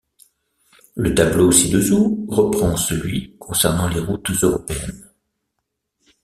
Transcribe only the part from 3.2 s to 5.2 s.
concernant les routes européennes.